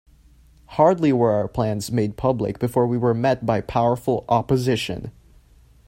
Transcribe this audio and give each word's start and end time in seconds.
Hardly 0.65 1.13
were 1.13 1.29
our 1.29 1.47
plans 1.47 1.91
made 1.91 2.17
public 2.17 2.57
before 2.57 2.87
we 2.87 2.97
were 2.97 3.13
met 3.13 3.45
by 3.45 3.61
powerful 3.61 4.25
opposition. 4.27 5.11